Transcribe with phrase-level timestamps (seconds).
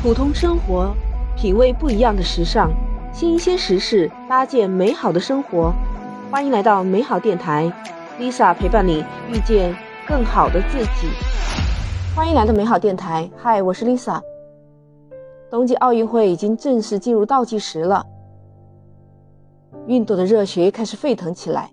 [0.00, 0.94] 普通生活，
[1.36, 2.70] 品味不一样的时尚，
[3.12, 5.72] 新鲜时事，搭建美好的生活。
[6.30, 7.72] 欢迎来到美好电台
[8.16, 9.74] ，Lisa 陪伴你遇见
[10.06, 11.08] 更好的自己。
[12.14, 14.20] 欢迎来到美好电台，嗨，我是 Lisa。
[15.50, 18.06] 冬季奥运会已经正式进入倒计时了，
[19.88, 21.72] 运动的热血开始沸腾起来。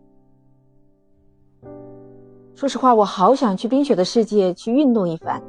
[2.55, 5.39] 说实话，我好想去冰雪的世界去运动一番。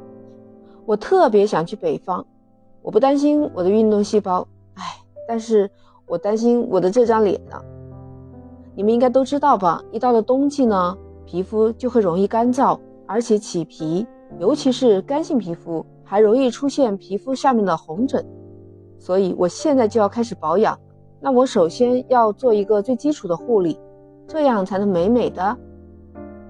[0.85, 2.23] 我特别想去北方，
[2.87, 4.81] 我不担心我的运动细胞，哎，
[5.27, 5.69] 但是
[6.05, 7.61] 我担心我的这张脸呢。
[8.73, 9.83] 你们应该都知道吧？
[9.91, 14.07] 一到了冬季呢，皮肤就会容易干燥，而且起皮，
[14.39, 18.25] 尤其是干性皮肤，还容易出现皮肤下面的红疹。
[18.97, 20.79] 所以我现在就要开始保养。
[21.19, 23.77] 那我首先要做一个最基础的护理，
[24.29, 25.57] 这样才能美美的、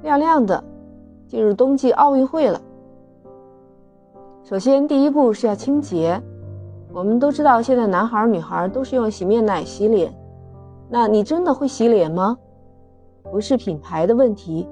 [0.04, 0.64] 亮亮的
[1.26, 2.62] 进入冬季奥运会了。
[4.48, 6.22] 首先，第一步是要清洁。
[6.94, 10.10] 我们都知道，现在男孩女孩都是用洗面奶洗脸。
[10.88, 12.38] 那你真的会洗脸吗？
[13.30, 14.66] 不是品牌的问题。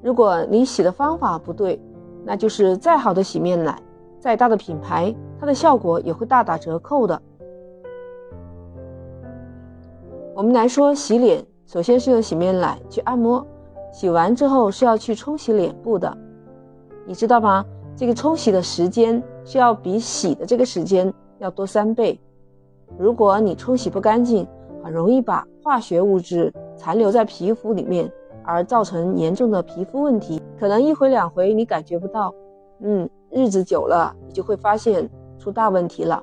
[0.00, 1.82] 如果你洗的方法不对，
[2.24, 3.82] 那就是再好的洗面奶，
[4.20, 7.20] 再大的品牌，它的效果也会大打折扣的。
[10.36, 13.44] 我们来说洗脸，首先是用洗面奶去按摩，
[13.92, 16.16] 洗完之后是要去冲洗脸部的，
[17.04, 17.64] 你知道吗？
[17.94, 22.18] 这个冲洗的时间是要比洗的这个时间要多三倍。
[22.98, 24.46] 如果你冲洗不干净，
[24.82, 28.10] 很容易把化学物质残留在皮肤里面，
[28.44, 30.42] 而造成严重的皮肤问题。
[30.58, 32.34] 可能一回两回你感觉不到，
[32.80, 36.22] 嗯，日子久了你就会发现出大问题了。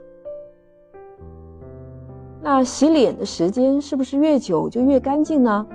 [2.42, 5.66] 那洗脸的时间是不是越久就越干净呢？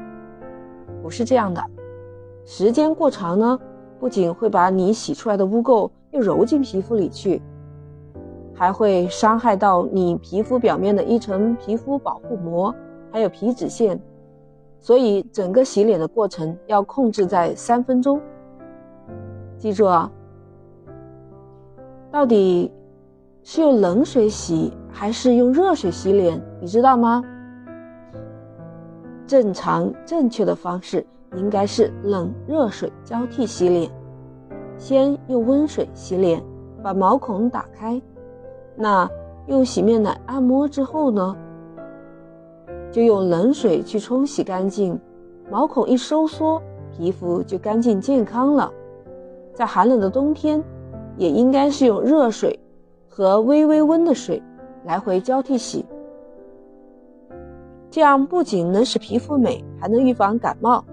[1.02, 1.62] 不是这样的，
[2.44, 3.58] 时间过长呢。
[4.04, 7.40] 不仅会把你洗出来的污垢又揉进皮肤里去，
[8.52, 12.74] 还会伤害到你皮肤表面的一层皮肤保护膜，
[13.10, 13.98] 还有皮脂腺。
[14.78, 18.20] 所以整个洗脸的过程要控制在三分钟。
[19.56, 20.12] 记住啊，
[22.10, 22.70] 到底
[23.42, 27.24] 是用冷水洗还是用热水洗脸，你知道吗？
[29.26, 31.06] 正常正确的方式。
[31.36, 33.90] 应该是冷热水交替洗脸，
[34.78, 36.42] 先用温水洗脸，
[36.82, 38.00] 把毛孔打开。
[38.76, 39.08] 那
[39.46, 41.36] 用洗面奶按摩之后呢，
[42.90, 44.98] 就用冷水去冲洗干净，
[45.50, 46.60] 毛孔一收缩，
[46.96, 48.72] 皮肤就干净健康了。
[49.52, 50.62] 在寒冷的冬天，
[51.16, 52.58] 也应该是用热水
[53.08, 54.42] 和微微温的水
[54.84, 55.84] 来回交替洗，
[57.90, 60.84] 这样不仅能使皮肤美，还能预防感冒。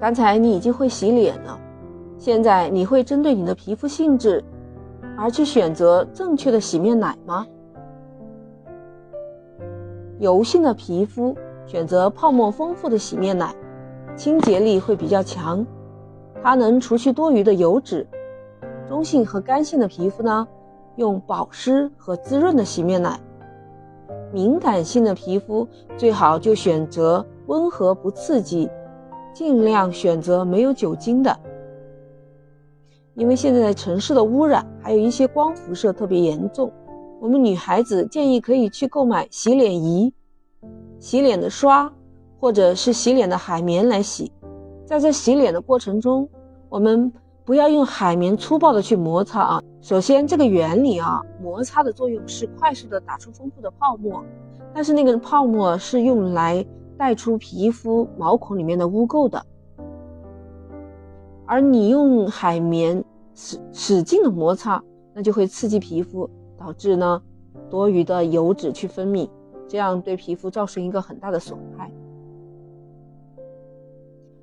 [0.00, 1.58] 刚才你已经会洗脸了，
[2.18, 4.42] 现在你会针对你的皮肤性质
[5.16, 7.44] 而去选择正确的洗面奶吗？
[10.20, 13.52] 油性的皮肤选择泡沫丰富的洗面奶，
[14.16, 15.66] 清洁力会比较强，
[16.42, 18.06] 它能除去多余的油脂。
[18.88, 20.46] 中性和干性的皮肤呢，
[20.96, 23.18] 用保湿和滋润的洗面奶。
[24.32, 25.66] 敏感性的皮肤
[25.96, 28.70] 最好就选择温和不刺激。
[29.38, 31.38] 尽量选择没有酒精的，
[33.14, 36.72] 因为现在的城市的污染还有一些光辐射特别严重。
[37.20, 40.12] 我们女孩子建议可以去购买洗脸仪、
[40.98, 41.88] 洗脸的刷，
[42.40, 44.32] 或者是洗脸的海绵来洗。
[44.84, 46.28] 在这洗脸的过程中，
[46.68, 47.12] 我们
[47.44, 49.62] 不要用海绵粗暴的去摩擦啊。
[49.80, 54.20] 首先，这个原理啊，摩擦的作用是快速的打出丰富的泡沫，
[54.74, 56.66] 但是那个泡沫是用来。
[56.98, 59.46] 带出皮肤毛孔里面的污垢的，
[61.46, 63.02] 而你用海绵
[63.34, 64.82] 使使劲的摩擦，
[65.14, 67.22] 那就会刺激皮肤，导致呢
[67.70, 69.30] 多余的油脂去分泌，
[69.68, 71.90] 这样对皮肤造成一个很大的损害。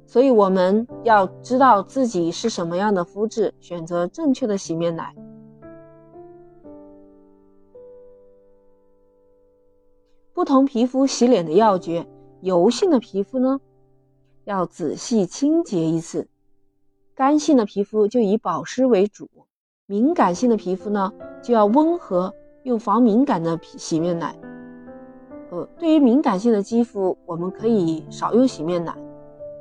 [0.07, 5.13] 所以我们要知道自己是什么样的肤质，选择正确的洗面奶。
[10.31, 12.05] 不同皮肤洗脸的要诀。
[12.45, 13.59] 油性的皮肤呢，
[14.43, 16.27] 要仔细清洁一次；
[17.15, 19.25] 干性的皮肤就以保湿为主；
[19.87, 21.11] 敏感性的皮肤呢，
[21.41, 22.31] 就要温和，
[22.61, 24.35] 用防敏感的洗面奶。
[25.49, 28.95] 呃，对于敏感性的肌肤，我们可以少用洗面奶，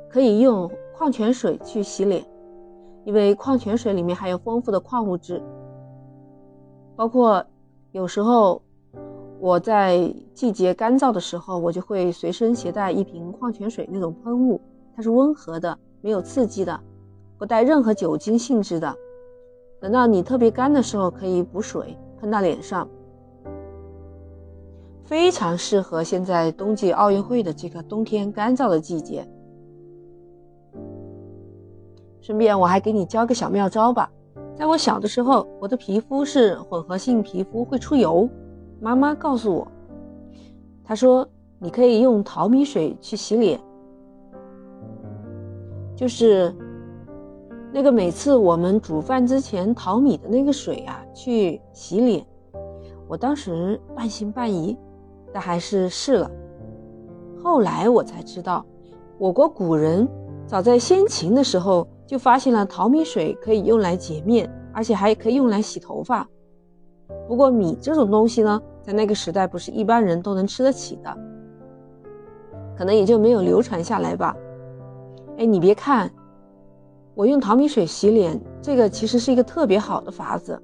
[0.07, 2.23] 可以用矿泉水去洗脸，
[3.03, 5.41] 因为矿泉水里面含有丰富的矿物质，
[6.95, 7.43] 包括
[7.93, 8.61] 有时候。
[9.45, 14.59] 我在季节干燥的时候，我就会随身携带一瓶矿泉水那种喷雾，
[14.95, 16.79] 它是温和的，没有刺激的，
[17.37, 18.91] 不带任何酒精性质的，
[19.79, 22.89] 等到你特别干的时候，可以补水喷到脸上，
[25.03, 29.23] 非常适合现在冬季奥运会的这个冬天干燥的季节。
[32.19, 34.09] 顺便我还给你教个小妙招吧，
[34.55, 38.27] 在我小的时候，我的皮肤是混合性皮肤，会出油。
[38.79, 39.67] 妈妈告诉我，
[40.83, 41.27] 她说
[41.59, 43.59] 你可以用淘米水去洗脸，
[45.95, 46.53] 就是。
[47.73, 52.25] 那个每次我们煮饭之前淘米的那个水啊，去洗脸，
[53.05, 54.77] 我当时半信半疑，
[55.33, 56.31] 但还是试了。
[57.43, 58.65] 后来我才知道，
[59.17, 60.07] 我国古人
[60.47, 66.25] 早在先秦的时候就发现了淘米水可以用来洁面，而且还可以用来洗头发。
[67.27, 71.17] 不过米这种东西呢，在那个时代不是一般人都能吃得起的，
[72.77, 74.35] 可能也就没有流传下来吧。
[75.37, 76.11] 哎，你别看。
[77.13, 80.61] 我用淘米水洗脸，这个其实是一个特别好的法子。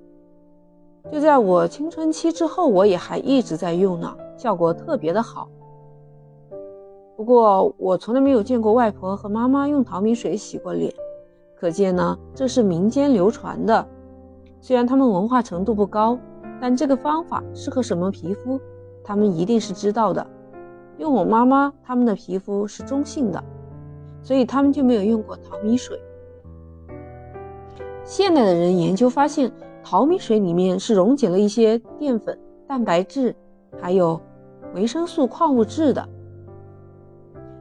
[1.10, 5.48] 就在我青春期之后，我也还一直在用呢，效果特别的好。
[7.16, 10.94] 不过我从来没有见过外婆和妈妈用淘米水洗过脸，
[11.56, 13.88] 可见呢这是民间流传的。
[14.60, 16.18] 虽然他们文化程度不高，
[16.62, 18.62] 但这个方法适合什么皮肤，
[19.04, 20.26] 他们一定是知道的。
[21.00, 23.44] 用我妈妈他们的皮肤是中性的，
[24.22, 26.00] 所以他们就没有用过淘米水。
[28.06, 29.52] 现代的人研究发现，
[29.84, 32.38] 淘米水里面是溶解了一些淀粉、
[32.68, 33.36] 蛋白质，
[33.82, 34.22] 还有
[34.76, 36.08] 维生素、矿物质的。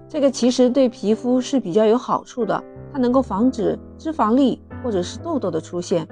[0.06, 2.62] 这个其实对皮肤是比较有好处的，
[2.93, 6.06] 它能够防止脂肪粒或者是痘痘的出现。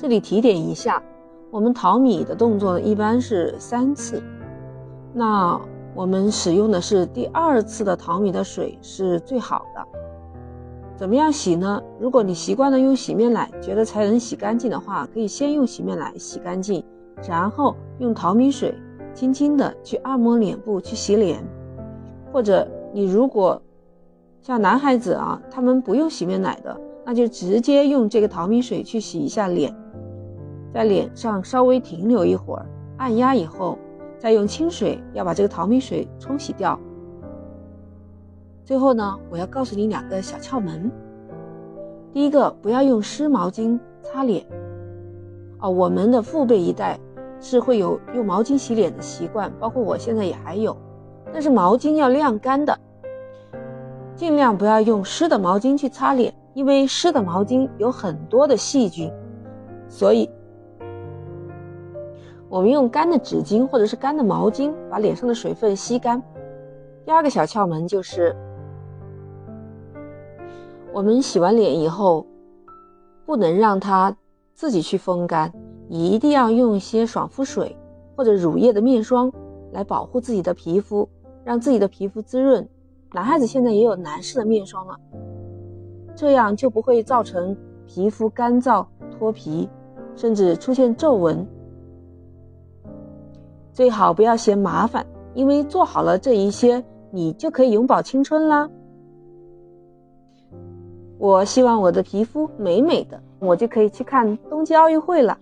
[0.00, 1.02] 这里提点一下，
[1.50, 4.22] 我们淘米的动作一般是三次，
[5.12, 5.60] 那
[5.92, 9.84] 我们使用的是第二次的淘米的水是最好的。
[10.96, 11.82] 怎么样洗呢？
[11.98, 16.84] 如果你习惯了用洗面奶，觉得才能洗干净的话，可以先用洗面奶洗干净，
[17.28, 18.72] 然后用淘米水
[19.12, 21.44] 轻轻的去按摩脸部去洗脸。
[22.32, 23.60] 或者你如果
[24.42, 29.74] 像男孩子啊，他们不用洗面奶的，那就直接用这个淘米水去洗一下脸，
[30.72, 32.66] 在脸上稍微停留一会儿，
[32.98, 33.78] 按压以后，
[34.18, 36.78] 再用清水要把这个淘米水冲洗掉。
[38.64, 40.90] 最后呢，我要告诉你两个小窍门。
[42.12, 44.44] 第一个，不要用湿毛巾擦脸。
[45.60, 46.98] 哦，我们的父辈一代
[47.40, 50.76] 是会有用毛巾洗脸的习惯，包括我现在也还有。
[51.32, 52.78] 但是毛巾要晾干的，
[54.14, 59.12] 尽量不要用湿的毛巾去擦脸，因为湿的毛巾有很多的细菌。
[59.88, 60.28] 所以，
[62.48, 66.22] 我们用干的纸巾或者是干的毛巾把脸上的水分吸干。
[67.04, 68.34] 第二个小窍门就是。
[70.92, 72.26] 我们洗完脸以后，
[73.26, 74.16] 不能让它
[74.54, 75.52] 自己去风干，
[75.88, 77.76] 一定要用一些爽肤水
[78.16, 79.30] 或者乳液的面霜
[79.72, 81.08] 来保护自己的皮肤，
[81.44, 82.66] 让自己的皮肤滋润。
[83.12, 84.96] 男孩子现在也有男士的面霜了，
[86.16, 87.54] 这样就不会造成
[87.86, 88.84] 皮肤干燥
[89.16, 89.68] 脱皮，
[90.16, 91.46] 甚至出现皱纹。
[93.78, 96.82] 最好不要嫌麻烦，因为做好了这一些，
[97.12, 98.68] 你就可以永葆青春啦。
[101.16, 105.38] 我希望我的皮肤美美的，我就可以去看冬季奥运会了。